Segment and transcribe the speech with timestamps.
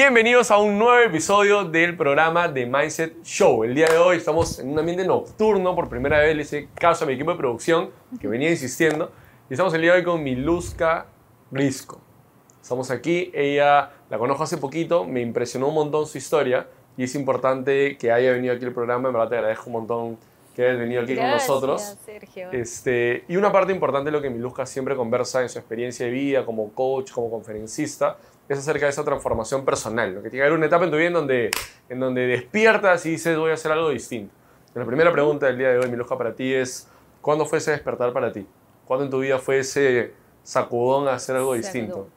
[0.00, 3.64] Bienvenidos a un nuevo episodio del programa de Mindset Show.
[3.64, 5.74] El día de hoy estamos en un ambiente nocturno.
[5.74, 7.90] Por primera vez le hice caso a mi equipo de producción
[8.20, 9.10] que venía insistiendo.
[9.50, 11.06] Y estamos el día de hoy con Miluska
[11.50, 12.00] Risco.
[12.62, 13.32] Estamos aquí.
[13.34, 15.04] Ella la conozco hace poquito.
[15.04, 16.68] Me impresionó un montón su historia.
[16.96, 19.08] Y es importante que haya venido aquí al programa.
[19.08, 20.18] En verdad te agradezco un montón
[20.54, 21.96] que hayas venido aquí con nosotros.
[22.06, 22.52] Sergio.
[22.52, 26.12] Este, y una parte importante de lo que Miluska siempre conversa en su experiencia de
[26.12, 28.16] vida como coach, como conferencista,
[28.48, 30.14] es acerca de esa transformación personal.
[30.14, 31.50] Lo que tiene que haber una etapa en tu vida en donde,
[31.88, 34.34] en donde despiertas y dices, voy a hacer algo distinto.
[34.74, 36.88] La primera pregunta del día de hoy, Miluska, para ti es,
[37.20, 38.46] ¿cuándo fue ese despertar para ti?
[38.86, 42.08] ¿Cuándo en tu vida fue ese sacudón a hacer algo distinto?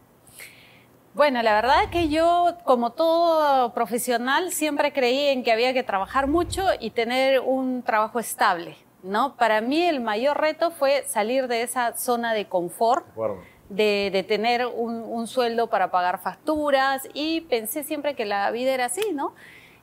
[1.13, 5.83] Bueno, la verdad es que yo, como todo profesional, siempre creí en que había que
[5.83, 8.77] trabajar mucho y tener un trabajo estable.
[9.03, 9.35] ¿no?
[9.35, 13.41] Para mí el mayor reto fue salir de esa zona de confort, de,
[13.71, 18.85] de, tener un, un, sueldo para pagar facturas y pensé siempre que la vida era
[18.85, 19.33] así, ¿no?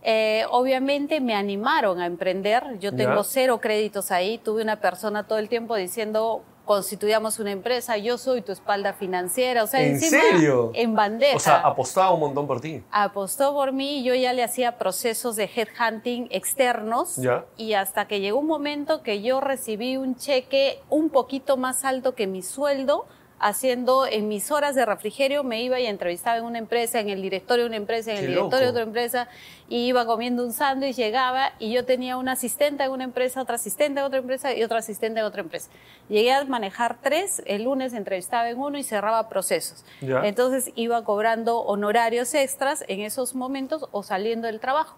[0.03, 5.39] Eh, obviamente me animaron a emprender, yo tengo cero créditos ahí, tuve una persona todo
[5.39, 10.71] el tiempo diciendo, constituyamos una empresa, yo soy tu espalda financiera, o sea, ¿En serio?
[10.75, 11.37] en bandeja.
[11.37, 12.85] O sea, apostaba un montón por ti.
[12.93, 17.47] Apostó por mí, yo ya le hacía procesos de headhunting externos ¿Ya?
[17.57, 22.15] y hasta que llegó un momento que yo recibí un cheque un poquito más alto
[22.15, 23.07] que mi sueldo,
[23.41, 27.23] haciendo en mis horas de refrigerio, me iba y entrevistaba en una empresa, en el
[27.23, 28.65] directorio de una empresa, en Qué el directorio loco.
[28.65, 29.29] de otra empresa,
[29.69, 33.57] y iba comiendo un sándwich, llegaba y yo tenía una asistente en una empresa, otra
[33.57, 35.71] asistente en otra empresa y otra asistente en otra empresa.
[36.09, 39.85] Llegué a manejar tres, el lunes entrevistaba en uno y cerraba procesos.
[40.01, 40.23] Ya.
[40.25, 44.97] Entonces iba cobrando honorarios extras en esos momentos o saliendo del trabajo.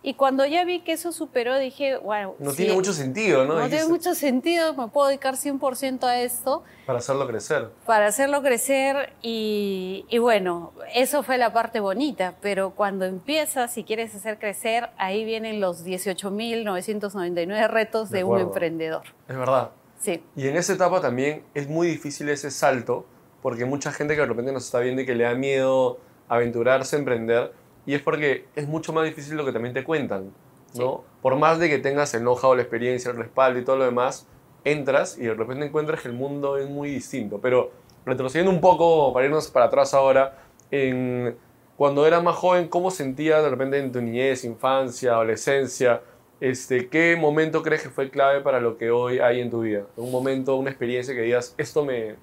[0.00, 3.58] Y cuando ya vi que eso superó, dije, bueno, No sí, tiene mucho sentido, ¿no?
[3.58, 7.70] no tiene mucho sentido, me puedo dedicar 100% a esto Para hacerlo crecer.
[7.84, 13.82] para hacerlo crecer y, y bueno, eso fue la parte bonita, pero cuando empiezas y
[13.82, 19.02] quieres hacer crecer, ahí vienen los 18.999 retos De de, un emprendedor.
[19.28, 19.70] Es verdad.
[20.00, 23.04] Sí, Y en esa etapa también es muy difícil ese salto,
[23.42, 25.98] porque mucha gente que de repente nos está viendo y que le da miedo
[26.28, 27.52] aventurarse, emprender,
[27.88, 30.30] y es porque es mucho más difícil lo que también te cuentan,
[30.74, 31.04] ¿no?
[31.22, 34.26] Por más de que tengas el know-how, la experiencia, el respaldo y todo lo demás,
[34.62, 37.38] entras y de repente encuentras que el mundo es muy distinto.
[37.40, 37.70] Pero
[38.04, 40.36] retrocediendo un poco, para irnos para atrás ahora,
[40.70, 41.34] en,
[41.78, 46.02] cuando eras más joven, ¿cómo sentías de repente en tu niñez, infancia, adolescencia?
[46.40, 49.84] Este, ¿Qué momento crees que fue clave para lo que hoy hay en tu vida?
[49.96, 52.16] Un momento, una experiencia que digas, esto me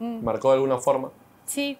[0.00, 0.24] Mm.
[0.24, 1.10] marcó de alguna forma.
[1.44, 1.76] sí.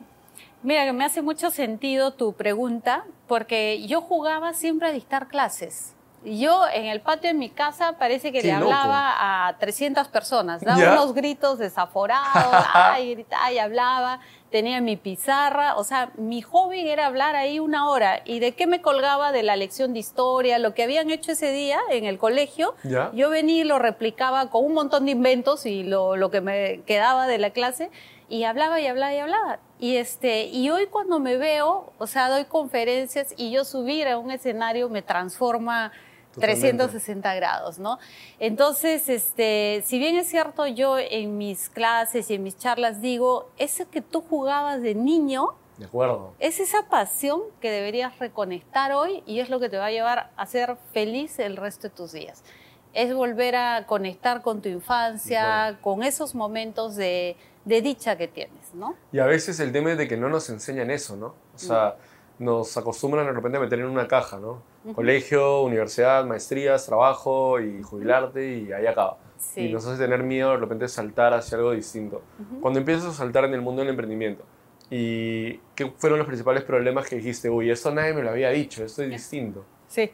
[0.63, 5.95] Mira, que me hace mucho sentido tu pregunta, porque yo jugaba siempre a dictar clases.
[6.23, 8.71] Yo en el patio de mi casa parece que Qué le loco.
[8.71, 10.93] hablaba a 300 personas, daba ¿Ya?
[10.93, 14.21] unos gritos desaforados, ay, gritaba y hablaba,
[14.51, 18.21] tenía mi pizarra, o sea, mi hobby era hablar ahí una hora.
[18.27, 19.33] ¿Y de qué me colgaba?
[19.33, 22.75] De la lección de historia, lo que habían hecho ese día en el colegio.
[22.85, 23.11] ¿Ya?
[23.15, 26.83] Yo venía y lo replicaba con un montón de inventos y lo, lo que me
[26.83, 27.91] quedaba de la clase
[28.31, 29.59] y hablaba y hablaba y hablaba.
[29.81, 34.19] Y, este, y hoy cuando me veo, o sea, doy conferencias y yo subir a
[34.19, 35.91] un escenario me transforma
[36.33, 36.77] Totalmente.
[36.77, 37.99] 360 grados, ¿no?
[38.39, 43.51] Entonces, este, si bien es cierto, yo en mis clases y en mis charlas digo,
[43.59, 46.35] eso que tú jugabas de niño, De acuerdo.
[46.39, 50.31] es esa pasión que deberías reconectar hoy y es lo que te va a llevar
[50.37, 52.45] a ser feliz el resto de tus días.
[52.93, 58.75] Es volver a conectar con tu infancia, con esos momentos de, de dicha que tienes,
[58.75, 58.97] ¿no?
[59.13, 61.35] Y a veces el tema es de que no nos enseñan eso, ¿no?
[61.55, 61.97] O sea,
[62.39, 64.63] nos acostumbran de repente a meter en una caja, ¿no?
[64.95, 69.19] Colegio, universidad, maestrías, trabajo y jubilarte y ahí acaba.
[69.37, 69.63] Sí.
[69.63, 72.23] Y nos hace tener miedo de repente saltar hacia algo distinto.
[72.61, 74.45] Cuando empiezas a saltar en el mundo del emprendimiento,
[74.91, 77.51] ¿y qué fueron los principales problemas que dijiste?
[77.51, 79.65] Uy, esto nadie me lo había dicho, esto es distinto.
[79.87, 80.11] Sí.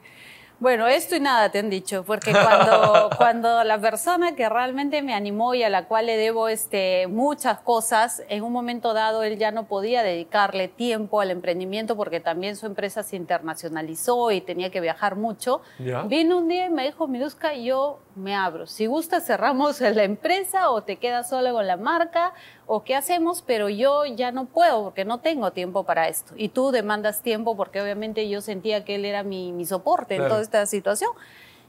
[0.58, 5.12] Bueno, esto y nada te han dicho, porque cuando, cuando la persona que realmente me
[5.12, 9.36] animó y a la cual le debo este, muchas cosas, en un momento dado él
[9.36, 14.70] ya no podía dedicarle tiempo al emprendimiento porque también su empresa se internacionalizó y tenía
[14.70, 16.02] que viajar mucho, ¿Ya?
[16.02, 18.66] vino un día y me dijo, Miruska, yo me abro.
[18.66, 22.32] Si gusta, cerramos la empresa o te quedas sola con la marca
[22.66, 26.34] o qué hacemos, pero yo ya no puedo porque no tengo tiempo para esto.
[26.36, 30.28] Y tú demandas tiempo porque obviamente yo sentía que él era mi, mi soporte en
[30.28, 31.10] toda esta situación.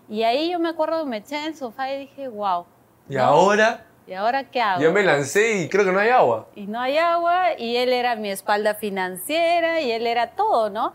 [0.09, 2.65] Y ahí yo me acuerdo, me eché en el sofá y dije, wow.
[3.09, 3.23] Y ¿no?
[3.23, 4.81] ahora ¿Y ahora qué hago?
[4.81, 6.47] ya me lancé y creo que no hay agua.
[6.55, 10.93] y no hay agua, y él era mi espalda financiera, y él era todo, ¿no?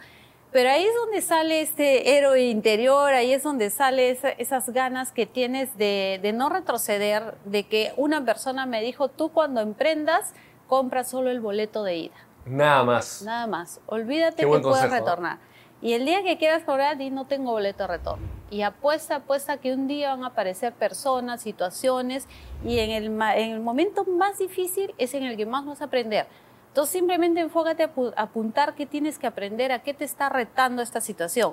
[0.52, 5.10] Pero ahí es donde sale este héroe interior, ahí es donde sale esa- esas ganas
[5.10, 10.34] que tienes de, de no retroceder, de que una persona me dijo, tú cuando emprendas,
[10.68, 12.14] compra solo el boleto de ida.
[12.44, 13.22] Nada más.
[13.22, 13.80] Nada más.
[13.86, 14.88] Olvídate que puedes ¿eh?
[14.88, 15.38] retornar.
[15.80, 18.26] Y el día que quieras cobrar, di no tengo boleto de retorno.
[18.50, 22.28] Y apuesta, apuesta que un día van a aparecer personas, situaciones,
[22.64, 25.86] y en el, en el momento más difícil es en el que más vas a
[25.86, 26.26] aprender.
[26.72, 30.30] Entonces simplemente enfócate a pu- a apuntar qué tienes que aprender, a qué te está
[30.30, 31.52] retando esta situación.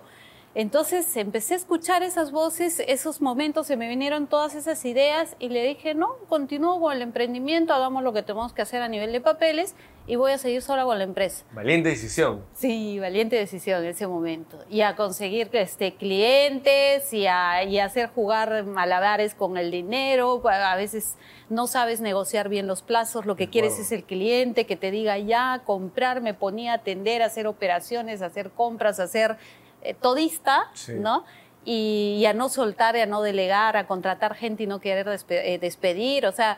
[0.56, 5.50] Entonces empecé a escuchar esas voces, esos momentos, se me vinieron todas esas ideas y
[5.50, 9.12] le dije, no, continúo con el emprendimiento, hagamos lo que tenemos que hacer a nivel
[9.12, 9.76] de papeles
[10.08, 11.46] y voy a seguir sola con la empresa.
[11.54, 12.44] Valiente decisión.
[12.56, 14.58] Sí, valiente decisión en ese momento.
[14.68, 20.42] Y a conseguir este, clientes y a, y hacer jugar malabares con el dinero.
[20.50, 21.16] A veces
[21.48, 23.86] no sabes negociar bien los plazos, lo que De quieres acuerdo.
[23.86, 28.24] es el cliente que te diga ya, comprar, me ponía a atender, a hacer operaciones,
[28.24, 29.38] a hacer compras, a hacer
[29.82, 30.94] eh, todista, Sí.
[30.94, 31.24] ¿no?
[31.66, 35.42] Y, y a no soltar, a no delegar, a contratar gente y no querer despe-
[35.44, 36.26] eh, despedir.
[36.26, 36.58] O sea,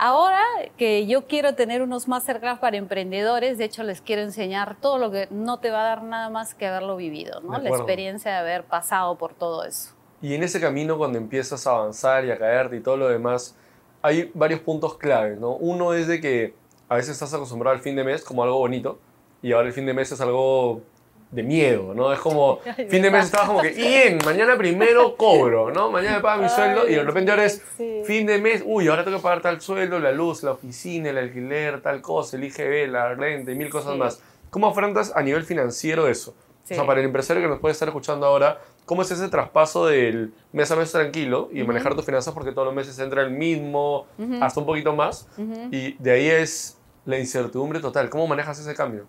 [0.00, 0.40] Ahora
[0.76, 5.10] que yo quiero tener unos masterclass para emprendedores, de hecho les quiero enseñar todo lo
[5.10, 7.58] que no te va a dar nada más que haberlo vivido, ¿no?
[7.58, 9.94] La experiencia de haber pasado por todo eso.
[10.22, 13.56] Y en ese camino, cuando empiezas a avanzar y a caerte y todo lo demás,
[14.00, 15.54] hay varios puntos claves, ¿no?
[15.56, 16.54] Uno es de que
[16.88, 19.00] a veces estás acostumbrado al fin de mes como algo bonito
[19.42, 20.80] y ahora el fin de mes es algo
[21.30, 22.12] de miedo, ¿no?
[22.12, 25.90] Es como, Ay, fin de mes estabas como que, bien, mañana primero cobro, ¿no?
[25.90, 28.00] Mañana me pagan mi Ay, sueldo y de repente ahora es sí.
[28.04, 31.18] fin de mes, uy, ahora tengo que pagar tal sueldo, la luz, la oficina, el
[31.18, 33.98] alquiler, tal cosa, el IGB, la renta y mil cosas Sí.
[33.98, 34.22] más.
[34.50, 36.34] ¿Cómo afrontas a nivel financiero eso?
[36.64, 36.72] Sí.
[36.74, 39.86] O sea, para el empresario que nos puede estar escuchando ahora, ¿cómo es ese traspaso
[39.86, 43.30] del mes a mes tranquilo y manejar tus finanzas porque todos los meses entra el
[43.30, 44.38] mismo, Ujú.
[44.42, 45.28] hasta un poquito más?
[45.70, 48.08] Y de ahí es la incertidumbre total.
[48.10, 49.06] ¿Cómo manejas ese cambio?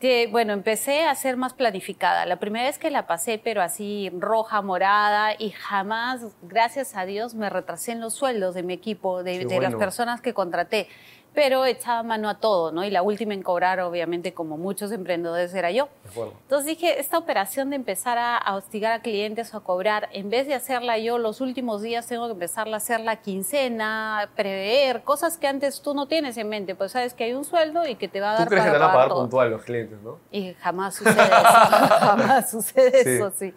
[0.00, 2.24] Que, bueno, empecé a ser más planificada.
[2.24, 7.34] La primera vez que la pasé, pero así roja, morada, y jamás, gracias a Dios,
[7.34, 10.88] me retrasé en los sueldos de mi equipo, de, las personas que contraté.
[11.32, 12.82] Pero echaba mano a todo, ¿no?
[12.84, 15.88] Y la última en cobrar, obviamente, como muchos emprendedores, era yo.
[16.02, 16.32] De acuerdo.
[16.42, 20.28] Entonces dije, esta operación de empezar a, a hostigar a clientes o a cobrar, en
[20.28, 25.02] vez de hacerla yo los últimos días, tengo que empezarla a hacer la quincena, prever,
[25.02, 26.74] cosas que antes tú no tienes en mente.
[26.74, 28.70] Pues sabes que hay un sueldo y que te va a Tú dar crees que
[28.72, 29.20] te van a pagar pagar todo.
[29.20, 30.18] puntual los clientes, ¿no?
[30.32, 31.30] Y jamás sucede eso,
[32.00, 33.08] jamás sucede Sí.
[33.10, 33.54] eso, sí.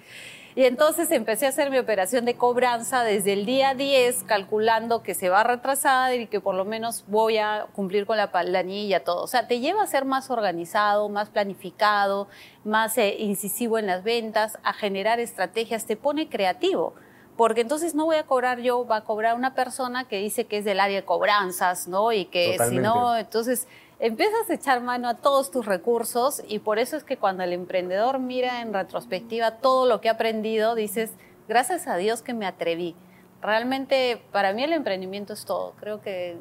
[0.56, 5.16] Y entonces empecé a hacer mi operación de cobranza desde el día 10, calculando que
[5.16, 9.04] se va a retrasar y que por lo menos voy a cumplir con la planilla,
[9.04, 9.24] todo.
[9.24, 12.28] O sea, te lleva a ser más organizado, más planificado,
[12.64, 16.94] más eh, incisivo en las ventas, a generar estrategias, te pone creativo.
[17.36, 20.60] Porque entonces no voy a cobrar yo, va a cobrar una persona que dice que
[20.60, 22.12] es del área de cobranzas, ¿no?
[22.12, 23.68] Y que si no, entonces
[24.04, 27.54] empiezas a echar mano a todos tus recursos y por eso es que cuando el
[27.54, 31.12] emprendedor mira en retrospectiva todo lo que ha aprendido, dices,
[31.48, 32.98] gracias a Dios que me atreví.
[33.42, 35.74] Realmente para mí el emprendimiento es todo.
[35.80, 36.36] Creo que,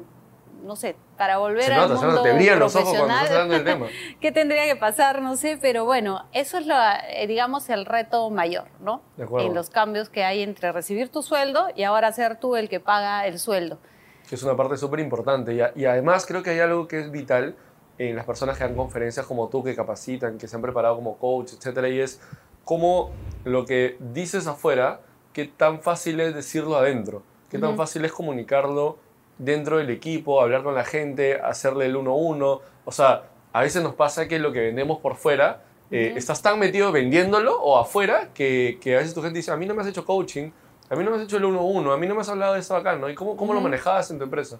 [0.61, 3.13] no sé, para volver Se al nota, se mundo nota, te brillan los ojos cuando
[3.13, 3.87] estás hablando del tema.
[4.19, 5.21] ¿Qué tendría que pasar?
[5.21, 9.01] No sé, pero bueno, eso es, la, eh, digamos, el reto mayor, ¿no?
[9.15, 9.47] De acuerdo.
[9.47, 12.81] En los cambios que hay entre recibir tu sueldo y ahora ser tú el que
[12.81, 13.79] paga el sueldo.
[14.27, 15.53] Que es una parte súper importante.
[15.75, 17.55] Y, además creo que hay algo que es vital
[17.97, 21.17] en las personas que dan conferencias como tú, que capacitan, que se han preparado como
[21.17, 22.19] coach, etcétera, y es
[22.63, 23.11] cómo
[23.43, 28.97] lo que dices afuera, qué tan fácil es decirlo adentro, qué tan fácil es comunicarlo
[29.37, 32.61] dentro del equipo, hablar con la gente, hacerle el uno a uno.
[32.85, 36.57] O sea, a veces nos pasa que lo que vendemos por fuera, eh, estás tan
[36.57, 39.81] metido vendiéndolo o afuera que, que a veces tu gente dice, a mí no me
[39.81, 40.49] has hecho coaching,
[40.93, 42.29] a mí no me has hecho el uno a uno, a mí no me has
[42.29, 43.09] hablado de esto acá, ¿no?
[43.09, 44.59] ¿Y cómo, cómo lo manejabas en tu empresa?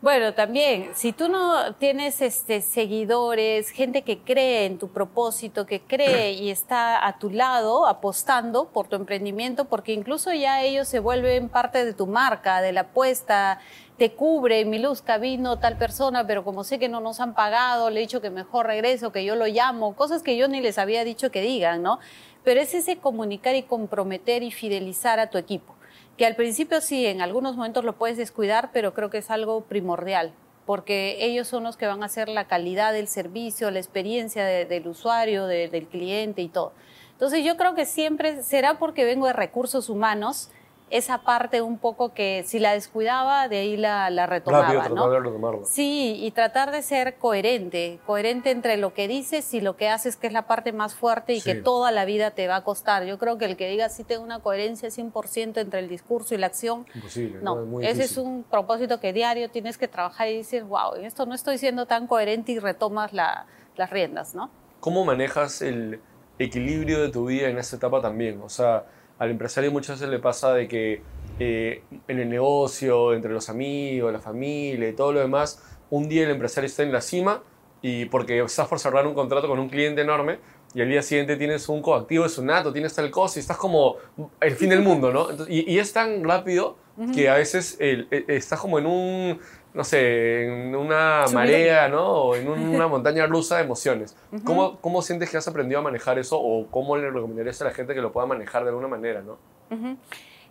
[0.00, 5.80] Bueno, también, si tú no tienes este, seguidores, gente que cree en tu propósito, que
[5.80, 11.00] cree y está a tu lado apostando por tu emprendimiento, porque incluso ya ellos se
[11.00, 13.60] vuelven parte de tu marca, de la apuesta,
[13.98, 18.00] te cubre, Miluska vino tal persona, pero como sé que no nos han pagado, le
[18.00, 21.02] he dicho que mejor regreso, que yo lo llamo, cosas que yo ni les había
[21.04, 21.98] dicho que digan, ¿no?
[22.44, 25.74] Pero es ese comunicar y comprometer y fidelizar a tu equipo
[26.16, 29.60] que al principio sí, en algunos momentos lo puedes descuidar, pero creo que es algo
[29.64, 30.32] primordial,
[30.64, 34.64] porque ellos son los que van a hacer la calidad del servicio, la experiencia de-
[34.64, 36.72] del usuario, de- del cliente y todo.
[37.12, 40.50] Entonces yo creo que siempre será porque vengo de recursos humanos,
[40.88, 45.10] esa parte un poco que si la descuidaba, de ahí la, la retomaba, Rápido ¿no?
[45.10, 45.64] de retomarlo.
[45.64, 50.16] Sí, y tratar de ser coherente, coherente entre lo que dices y lo que haces,
[50.16, 51.52] que es la parte más fuerte y Sí.
[51.52, 53.04] que toda la vida te va a costar.
[53.04, 56.38] Yo creo que el que diga sí tengo una coherencia 100% entre el discurso y
[56.38, 60.28] la acción, Imposible, no, Es muy ese es un propósito que diario tienes que trabajar
[60.28, 64.34] y dices, wow, en esto no estoy siendo tan coherente y retomas la- las riendas,
[64.36, 64.50] ¿no?
[64.80, 66.00] ¿Cómo manejas el
[66.38, 68.40] equilibrio de tu vida en esa etapa también?
[68.40, 68.84] O sea,
[69.18, 71.02] al empresario muchas veces le pasa de que
[71.38, 76.24] eh, en el negocio, entre los amigos, la familia y todo lo demás, un día
[76.24, 77.42] el empresario está en la cima
[77.82, 80.38] y porque estás por cerrar un contrato con un cliente enorme
[80.74, 83.96] y al día siguiente tienes un coactivo de sunato, tienes tal cosa y estás como
[84.40, 85.28] el fin del mundo, ¿no?
[85.48, 86.76] y, y, es tan rápido
[87.14, 89.38] que a veces el, e, estás como en un,
[89.76, 92.06] no sé, en una marea, ¿no?
[92.06, 94.16] O en una montaña rusa de emociones.
[94.42, 97.72] ¿Cómo, ¿Cómo sientes que has aprendido a manejar eso o cómo le recomendarías a la
[97.72, 99.36] gente que lo pueda manejar de alguna manera, ¿no?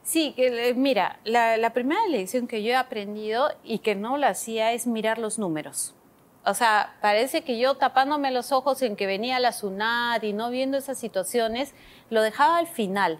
[0.03, 4.27] Sí, que, mira, la, la, primera lección que yo he aprendido y que no la
[4.27, 5.95] hacía es mirar los números.
[6.45, 10.51] O sea, parece que yo tapándome los ojos en que venía la SUNAT y no
[10.51, 11.73] viendo esas situaciones,
[12.11, 13.17] lo dejaba al final.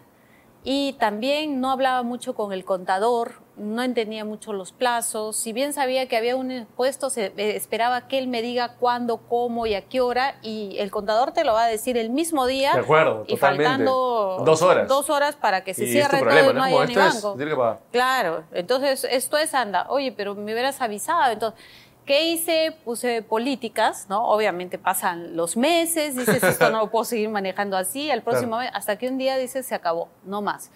[0.64, 5.36] Y también no hablaba mucho con el contador, no entendía mucho los plazos.
[5.36, 9.18] Si bien sabía que había un impuesto, se, eh, esperaba que él me diga cuándo,
[9.18, 10.36] cómo y a qué hora.
[10.42, 12.74] Y el contador te lo va a decir el mismo día.
[12.74, 13.66] De acuerdo, y totalmente.
[13.66, 14.88] faltando dos horas.
[14.88, 17.36] Dos horas para que se cierre todo y no, haya ni banco.
[17.40, 19.86] Es, claro, entonces esto es anda.
[19.90, 21.32] Oye, pero me hubieras avisado.
[21.32, 21.60] Entonces,
[22.06, 22.78] ¿Qué hice?
[22.86, 24.28] Puse políticas, ¿no?
[24.28, 28.70] Obviamente pasan los meses, dices, esto no lo puedo seguir manejando así, el próximo mes,
[28.76, 30.70] hasta que un día dices, se acabó, no más.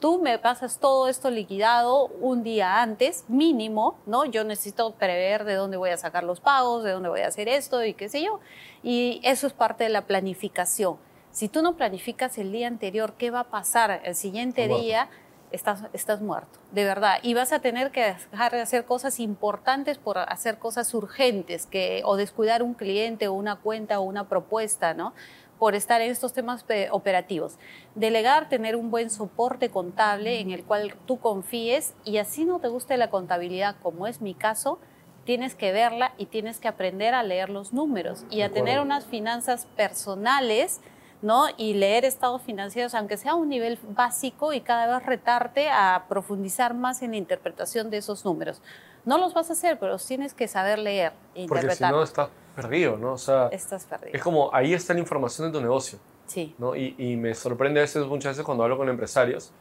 [0.00, 4.26] Tú me pasas todo esto liquidado un día antes, mínimo, ¿no?
[4.26, 7.48] Yo necesito prever de dónde voy a sacar los pagos, de dónde voy a hacer
[7.48, 8.40] esto y qué sé yo.
[8.82, 10.98] Y eso es parte de la planificación.
[11.30, 15.08] Si tú no planificas el día anterior qué va a pasar el siguiente día,
[15.50, 17.18] estás, estás muerto, de verdad.
[17.22, 22.02] Y vas a tener que dejar de hacer cosas importantes por hacer cosas urgentes, que,
[22.04, 25.14] o descuidar un cliente o una cuenta o una propuesta, ¿no?
[25.58, 27.58] Por estar en estos temas operativos.
[27.94, 32.68] Delegar, tener un buen soporte contable en el cual tú confíes y así no te
[32.68, 34.78] guste la contabilidad, como es mi caso,
[35.24, 39.04] tienes que verla y tienes que aprender a leer los números y a tener unas
[39.04, 40.80] finanzas personales
[41.22, 41.46] ¿no?
[41.56, 46.04] Y leer estados financieros, aunque sea a un nivel básico y cada vez retarte a
[46.08, 48.62] profundizar más en la interpretación de esos números.
[49.04, 51.68] No los vas a hacer, pero tienes que saber leer e interpretar.
[51.68, 52.28] Porque si no estás
[52.62, 53.12] perdido, ¿no?
[53.12, 54.10] O sea, estás perdido.
[54.12, 55.98] Es como, ahí está la información de tu negocio.
[56.26, 56.54] Sí.
[56.58, 56.74] ¿no?
[56.74, 59.52] Y, y me sorprende a veces, muchas veces cuando hablo con empresarios,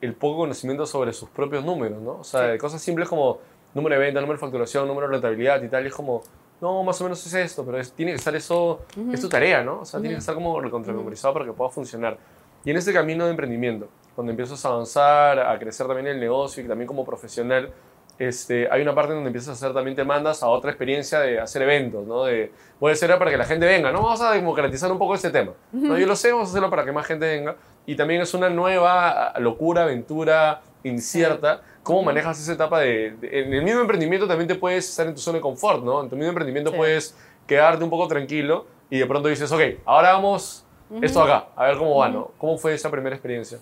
[0.00, 2.18] el poco conocimiento sobre sus propios números, ¿no?
[2.20, 3.38] O sea, de cosas simples como
[3.74, 6.22] número de venta, número de facturación, número de rentabilidad y tal, y es como,
[6.60, 8.80] no, más o menos es esto, pero tiene que estar eso,
[9.12, 9.80] es tu tarea, ¿no?
[9.80, 12.18] O sea, tiene que estar como recontramemorizado para que pueda funcionar.
[12.64, 16.64] Y en este camino de emprendimiento, cuando empiezas a avanzar, a crecer también el negocio
[16.64, 17.70] y también como profesional,
[18.18, 21.38] este, hay una parte donde empiezas a hacer también te mandas a otra experiencia de
[21.38, 22.24] hacer eventos, ¿no?
[22.24, 24.02] De, voy a hacerlo para que la gente venga, ¿no?
[24.02, 25.52] Vamos a democratizar un poco este tema.
[25.72, 25.98] ¿no?
[25.98, 27.56] Yo lo sé, vamos a hacerlo para que más gente venga.
[27.84, 31.60] Y también es una nueva locura, aventura incierta.
[31.82, 35.20] ¿Cómo manejas esa etapa de, En el mismo emprendimiento también te puedes estar en tu
[35.20, 36.02] zona de confort, ¿no?
[36.02, 40.12] En tu mismo emprendimiento puedes quedarte un poco tranquilo y de pronto dices, ok, ahora
[40.12, 40.64] vamos
[41.02, 42.30] esto acá, a ver cómo va, ¿no?
[42.38, 43.58] ¿Cómo fue esa primera experiencia?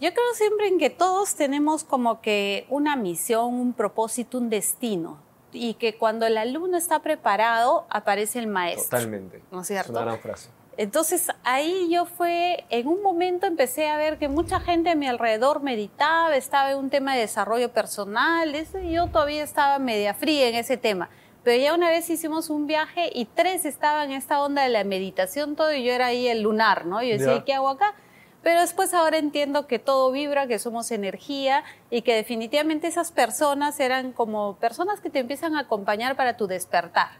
[0.00, 5.18] Yo creo siempre en que todos tenemos como que una misión, un propósito, un destino.
[5.52, 8.84] Y que cuando el alumno está preparado, aparece el maestro.
[8.84, 9.42] Totalmente.
[9.50, 9.92] ¿No es cierto?
[9.92, 10.50] Es una gran frase.
[10.76, 15.08] Entonces ahí yo fue, en un momento empecé a ver que mucha gente a mi
[15.08, 20.48] alrededor meditaba, estaba en un tema de desarrollo personal, y yo todavía estaba media fría
[20.48, 21.08] en ese tema.
[21.42, 24.84] Pero ya una vez hicimos un viaje y tres estaban en esta onda de la
[24.84, 27.02] meditación todo y yo era ahí el lunar, ¿no?
[27.02, 27.94] Yo decía, ¿qué hago acá?
[28.42, 33.80] Pero después ahora entiendo que todo vibra, que somos energía y que definitivamente esas personas
[33.80, 37.10] eran como personas que te empiezan a acompañar para tu despertar.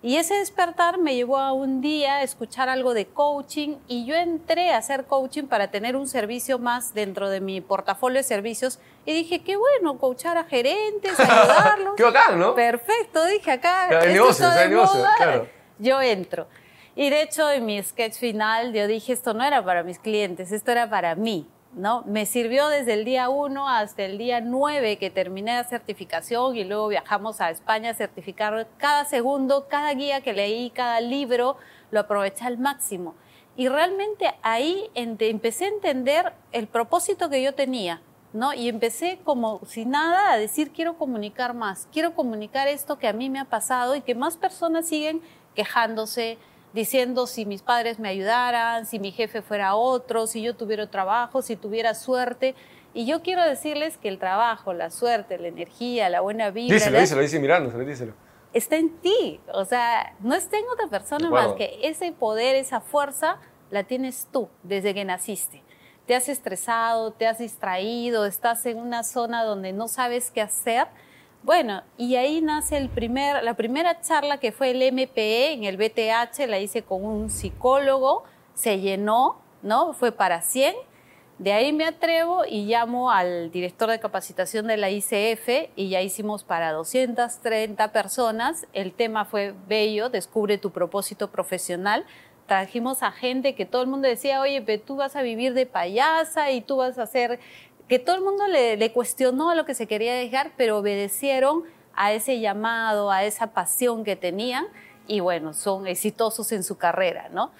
[0.00, 4.14] Y ese despertar me llevó a un día a escuchar algo de coaching y yo
[4.14, 8.78] entré a hacer coaching para tener un servicio más dentro de mi portafolio de servicios
[9.04, 11.94] y dije, qué bueno, coachar a gerentes, ayudarlos.
[11.96, 12.54] qué bacán, ¿no?
[12.54, 13.88] Perfecto, dije acá.
[14.06, 15.48] negocio, el negocio, claro.
[15.80, 16.46] Yo entro.
[16.98, 20.50] Y de hecho, en mi sketch final, yo dije, esto no era para mis clientes,
[20.50, 21.46] esto era para mí.
[21.72, 22.02] ¿no?
[22.06, 26.64] Me sirvió desde el día 1 hasta el día 9 que terminé la certificación y
[26.64, 31.56] luego viajamos a España a certificar cada segundo, cada guía que leí, cada libro,
[31.92, 33.14] lo aproveché al máximo.
[33.56, 38.02] Y realmente ahí empecé a entender el propósito que yo tenía,
[38.32, 38.54] ¿no?
[38.54, 43.12] Y empecé como sin nada a decir, quiero comunicar más, quiero comunicar esto que a
[43.12, 45.22] mí me ha pasado y que más personas siguen
[45.54, 46.38] quejándose,
[46.72, 51.42] diciendo si mis padres me ayudaran, si mi jefe fuera otro, si yo tuviera trabajo,
[51.42, 52.54] si tuviera suerte.
[52.94, 56.74] Y yo quiero decirles que el trabajo, la suerte, la energía, la buena vida...
[56.74, 58.14] Díselo, díselo, dice mirando, díselo.
[58.52, 59.40] Está en ti.
[59.52, 63.38] O sea, no está en otra persona más que ese poder, esa fuerza,
[63.70, 65.62] la tienes tú desde que naciste.
[66.06, 70.88] Te has estresado, te has distraído, estás en una zona donde no sabes qué hacer
[71.48, 75.78] bueno, y ahí nace el primer, la primera charla que fue el MPE en el
[75.78, 79.94] BTH, la hice con un psicólogo, se llenó, ¿no?
[79.94, 80.74] Fue para 100.
[81.38, 86.02] De ahí me atrevo y llamo al director de capacitación de la ICF y ya
[86.02, 88.66] hicimos para 230 personas.
[88.74, 92.04] El tema fue bello, descubre tu propósito profesional.
[92.46, 95.64] Trajimos a gente que todo el mundo decía, oye, pero tú vas a vivir de
[95.64, 97.40] payasa y tú vas a hacer...
[97.88, 101.64] Que todo el mundo le, le cuestionó lo que se quería dejar, pero obedecieron
[101.94, 104.66] a ese llamado, a esa pasión que tenían
[105.08, 107.50] y bueno, son exitosos en su carrera, ¿no?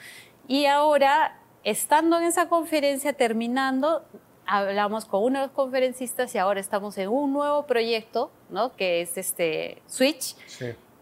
[0.46, 4.04] Y ahora estando en esa conferencia, terminando,
[4.46, 8.76] hablamos con uno de los conferencistas y ahora estamos en un nuevo proyecto, ¿no?
[8.76, 10.36] Que es este Switch,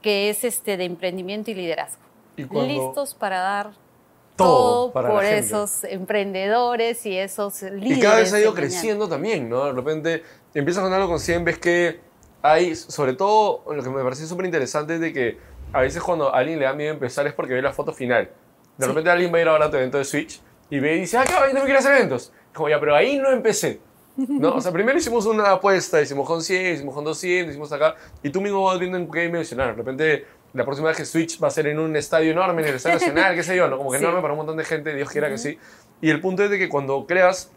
[0.01, 2.03] que es este de emprendimiento y liderazgo.
[2.37, 3.71] Listos para dar
[4.37, 7.99] todo, por esos emprendedores y esos líderes.
[7.99, 9.65] Y cada vez ha ido creciendo también, ¿no?
[9.65, 10.23] De repente
[10.55, 12.01] empiezas con algo con 100, ves que
[12.43, 15.39] hay, sobre todo, lo que me parece súper interesante es de que
[15.73, 18.31] a veces cuando a alguien le da miedo empezar es porque ve la foto final.
[18.77, 20.41] De repente alguien va a ir ahora a tu evento de Switch
[20.71, 22.33] y ve y dice, ah, cabrón, no me quiero hacer eventos.
[22.55, 23.81] Como ya, pero ahí no empecé.
[24.17, 24.55] ¿no?
[24.55, 28.31] O sea, primero hicimos una apuesta, hicimos con 100, hicimos con 200, hicimos acá, y
[28.31, 29.69] tú mismo vas viendo en qué mencionar.
[29.69, 30.27] De repente,
[30.57, 32.99] la próxima vez que Switch va a ser en un estadio enorme, en el Estadio
[32.99, 33.77] Nacional, qué sé yo, ¿no?
[33.77, 35.59] Como que enorme para un montón de gente, Dios quiera que sí.
[36.01, 37.53] Y el punto es de que cuando creas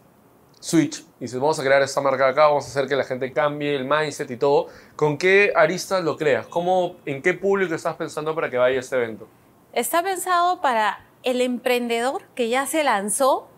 [0.60, 3.32] Switch y dices, vamos a crear esta marca acá, vamos a hacer que la gente
[3.32, 6.46] cambie el mindset y todo, ¿con qué aristas lo creas?
[6.46, 9.26] ¿Cómo, ¿En qué público estás pensando para que vaya este evento?
[9.72, 13.48] Está pensado para el emprendedor que ya se lanzó,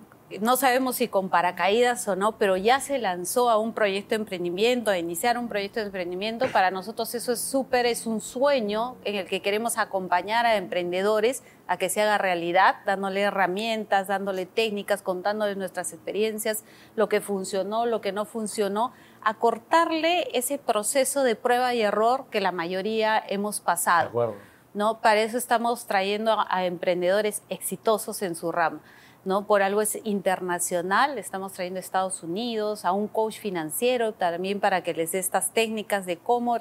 [0.41, 4.17] no sabemos si con paracaídas o no, pero ya se lanzó a un proyecto de
[4.17, 8.97] emprendimiento, a iniciar un proyecto de emprendimiento, para nosotros eso es súper, es un sueño
[9.05, 14.47] en el que queremos acompañar a emprendedores a que se haga realidad, dándole herramientas, dándole
[14.47, 16.65] técnicas, contándole nuestras experiencias,
[16.97, 22.41] lo que funcionó, lo que no funcionó, acortarle ese proceso de prueba y error que
[22.41, 24.03] la mayoría hemos pasado.
[24.03, 25.01] De acuerdo ¿no?
[25.01, 28.81] Para eso estamos trayendo a, emprendedores exitosos en su rama.
[29.25, 29.47] ¿No?
[29.47, 34.83] Por algo es internacional, estamos trayendo a Estados Unidos, a un coach financiero también para
[34.83, 36.59] que les dé estas técnicas de cómo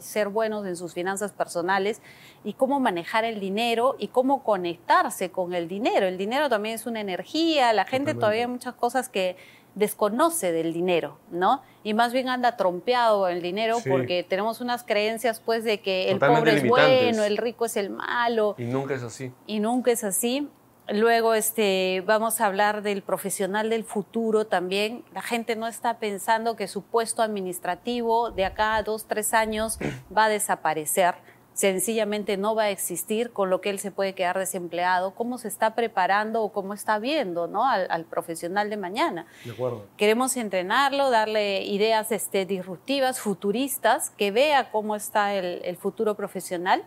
[0.00, 2.02] ser buenos en sus finanzas personales
[2.44, 6.06] y cómo manejar el dinero y cómo conectarse con el dinero.
[6.06, 9.36] El dinero también es una energía, la gente todavía hay muchas cosas que
[9.74, 11.62] desconoce del dinero, ¿no?
[11.82, 16.18] Y más bien anda trompeado el dinero porque tenemos unas creencias pues de que el
[16.18, 18.54] pobre es bueno, el rico es el malo.
[18.58, 19.32] Y nunca es así.
[19.46, 20.48] Y nunca es así.
[20.88, 25.02] Luego este, vamos a hablar del profesional del futuro también.
[25.14, 29.78] La gente no está pensando que su puesto administrativo de acá a dos, tres años
[30.16, 31.14] va a desaparecer
[31.54, 35.48] sencillamente no va a existir, con lo que él se puede quedar desempleado, cómo se
[35.48, 37.64] está preparando o cómo está viendo ¿no?
[37.64, 39.26] al, profesional de mañana.
[39.44, 39.86] De acuerdo.
[39.96, 46.82] Queremos entrenarlo, darle ideas este, disruptivas, futuristas, que vea cómo está el futuro profesional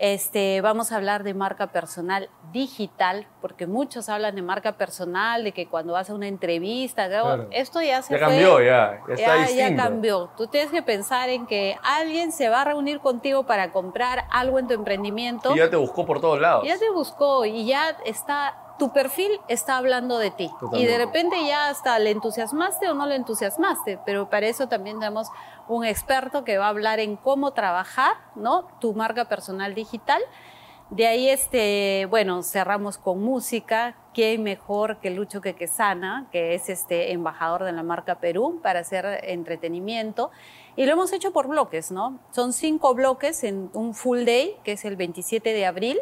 [0.00, 5.52] este, vamos a hablar de marca personal digital, porque muchos hablan de marca personal, de
[5.52, 7.06] que cuando vas a una entrevista,
[7.50, 10.30] esto ya se ya cambió, ya, ya, ya, cambió.
[10.38, 14.58] Tú tienes que pensar en que alguien se va a reunir contigo para comprar algo
[14.58, 15.54] en tu emprendimiento.
[15.54, 16.64] Y ya te buscó por todos lados.
[16.66, 20.50] Ya te buscó y ya está tu perfil está hablando de ti.
[20.72, 24.98] Y de repente ya hasta le entusiasmaste o no le entusiasmaste, pero para eso también
[24.98, 25.28] tenemos
[25.68, 28.68] un experto que va a hablar en cómo trabajar, ¿no?
[28.80, 30.22] Tu marca personal digital.
[30.88, 33.96] De ahí, este, bueno, cerramos con música.
[34.14, 39.20] ¿Qué mejor que Lucho Quequesana, que es este embajador de la marca Perú para hacer
[39.24, 40.30] entretenimiento?
[40.74, 42.18] Y lo hemos hecho por bloques, ¿no?
[42.30, 46.00] Son cinco bloques en un full day, que es el 27 de abril,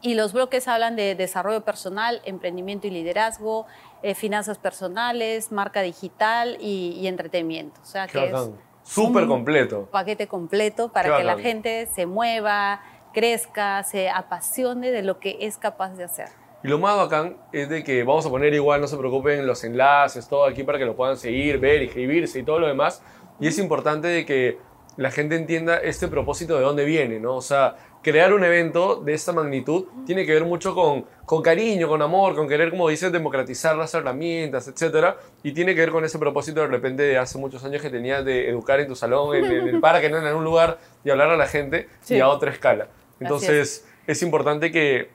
[0.00, 3.66] y los bloques hablan de desarrollo personal, emprendimiento y liderazgo,
[4.02, 7.80] eh, finanzas personales, marca digital y, entretenimiento.
[7.82, 8.50] O sea que es
[8.84, 9.88] súper completo.
[9.90, 12.80] Paquete completo para que la gente se mueva,
[13.12, 16.28] crezca, se apasione de lo que es capaz de hacer.
[16.62, 19.62] Y lo más bacán es de que vamos a poner igual, no se preocupen, los
[19.62, 23.02] enlaces, todo aquí para que lo puedan seguir, ver, inscribirse y todo lo demás.
[23.38, 24.58] Y es importante de que
[24.96, 27.36] la gente entienda este propósito de dónde viene, ¿no?
[27.36, 31.88] O sea, crear un evento de esta magnitud tiene que ver mucho con, con cariño,
[31.88, 35.16] con amor, con querer, como dices, democratizar las herramientas, etc.
[35.42, 38.24] Y tiene que ver con ese propósito de repente de hace muchos años que tenías
[38.24, 40.18] de educar en tu salón, en, el parque, ¿no?
[40.18, 42.88] en un lugar y hablar a la gente y a otra escala.
[43.20, 44.22] Entonces, es.
[44.22, 45.10] importante que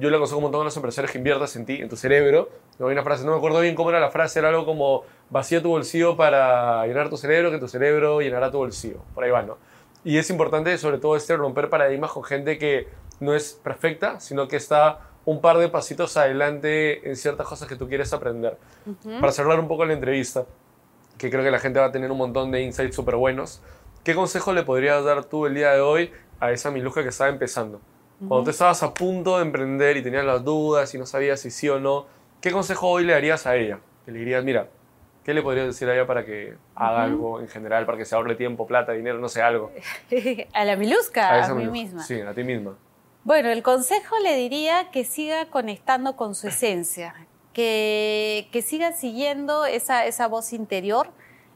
[0.00, 2.48] yo le aconsejo un montón a los empresarios que inviertas en ti, en tu cerebro.
[2.78, 5.04] No hay una frase, no me acuerdo bien cómo era la frase, era algo como
[5.30, 8.98] vacía tu bolsillo para llenar tu cerebro, que tu cerebro llenará tu bolsillo.
[9.14, 9.58] Por ahí va, ¿no?
[10.04, 12.88] Y es importante, sobre todo, este romper paradigmas con gente que
[13.20, 17.76] no es perfecta, sino que está un par de pasitos adelante en ciertas cosas que
[17.76, 18.58] tú quieres aprender.
[19.20, 20.44] Para cerrar un poco la entrevista,
[21.18, 23.62] que creo que la gente va a tener un montón de insights súper buenos,
[24.02, 26.10] ¿qué consejo le podrías dar tú el día de hoy
[26.40, 27.80] a esa Miluja que estaba empezando?
[28.18, 31.50] Cuando tú estabas a punto de emprender y tenías las dudas y no sabías si
[31.50, 32.06] sí o no,
[32.40, 33.80] ¿qué consejo hoy le darías a ella?
[34.04, 34.68] que le dirías, mira,
[35.24, 38.14] ¿qué le podrías decir a ella para que haga algo en general, para que se
[38.14, 39.70] ahorre tiempo, plata, dinero, no sé, algo?
[40.52, 41.72] a la milusca, a, esa mí Milusca.
[41.72, 42.02] misma.
[42.02, 42.76] Sí, a ti misma.
[43.24, 47.14] Bueno, el consejo le diría que siga conectando con su esencia,
[47.52, 51.08] que, que siga siguiendo esa, esa voz interior,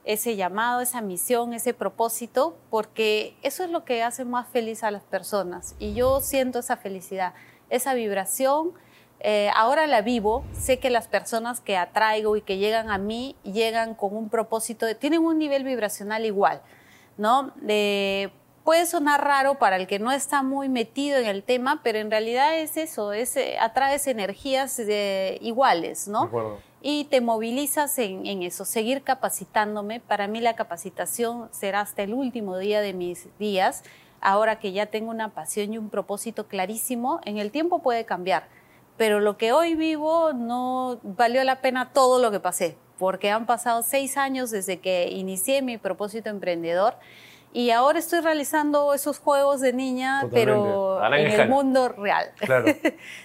[0.04, 4.92] ese llamado, esa misión, ese propósito, porque eso es lo que hace más feliz a
[4.92, 5.74] las personas.
[5.80, 7.34] Y yo siento esa felicidad,
[7.70, 8.72] esa vibración.
[9.20, 13.34] Eh, ahora la vivo, sé que las personas que atraigo y que llegan a mí
[13.44, 16.60] llegan con un propósito, de- tienen un nivel vibracional igual,
[17.16, 17.52] ¿no?
[17.56, 18.30] De-
[18.64, 22.10] puede sonar raro para el que no está muy metido en el tema, pero en
[22.10, 26.28] realidad es eso, es, eh, atraes energías eh, iguales, ¿no?
[26.82, 29.98] y te movilizas en, en eso, seguir capacitándome.
[30.00, 33.82] Para mí la capacitación será hasta el último día de mis días.
[34.20, 38.48] Ahora que ya tengo una pasión y un propósito clarísimo, en el tiempo puede cambiar,
[38.96, 43.46] pero lo que hoy vivo no valió la pena todo lo que pasé, porque han
[43.46, 46.94] pasado seis años desde que inicié mi propósito emprendedor.
[47.52, 50.44] Y ahora estoy realizando esos juegos de niña, Totalmente.
[50.44, 52.26] pero en el mundo real.
[52.38, 52.66] Claro.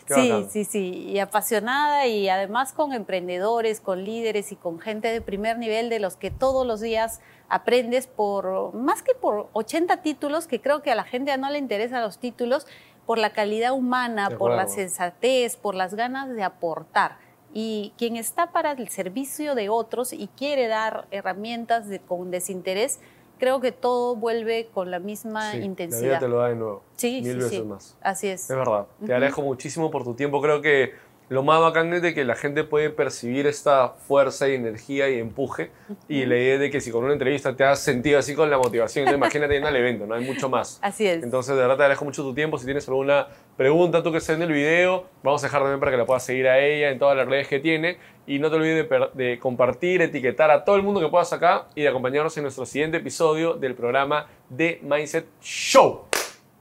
[0.08, 5.22] Sí, sí, sí, y apasionada y además con emprendedores, con líderes y con gente de
[5.22, 10.48] primer nivel de los que todos los días aprendes por, más que por 80 títulos,
[10.48, 12.66] que creo que a la gente ya no le interesan los títulos,
[13.06, 17.18] por la calidad humana, De por la sensatez, por las ganas de aportar.
[17.54, 23.00] Y quien está para el servicio de otros y quiere dar herramientas de- con desinterés,
[23.40, 26.20] creo que todo vuelve con la misma Sí, La vida intensidad.
[26.20, 26.84] te lo da de nuevo.
[26.96, 27.62] Sí, Mil sí, veces sí.
[27.64, 27.98] más.
[28.02, 28.50] Así es.
[28.50, 28.86] Es verdad.
[29.06, 30.42] Te agradezco muchísimo por tu tiempo.
[30.42, 30.94] Creo que
[31.32, 35.18] lo más bacán es de que la gente puede percibir esta fuerza y energía y
[35.18, 35.72] empuje.
[36.10, 38.50] Y la idea es de que si con una entrevista te has sentido así con
[38.50, 40.78] la motivación, entonces imagínate yendo al evento, no hay mucho más.
[40.82, 41.24] Así es.
[41.24, 42.58] Entonces, de verdad te agradezco mucho tu tiempo.
[42.58, 45.94] Si tienes alguna pregunta, tú que estés en el video, vamos a dejar también para
[45.94, 47.98] que la puedas seguir a ella en todas las redes que tiene.
[48.28, 51.84] Y no te olvides de compartir, etiquetar a todo el mundo que puedas acá y
[51.84, 56.08] de acompañarnos en nuestro siguiente episodio del programa de Mindset Show.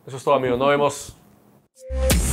[0.06, 0.60] Eso es todo, amigos.
[0.60, 2.29] Nos vemos.